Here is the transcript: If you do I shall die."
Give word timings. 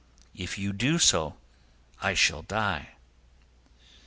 If 0.35 0.57
you 0.57 0.73
do 0.73 0.99
I 2.01 2.15
shall 2.15 2.41
die." 2.41 2.95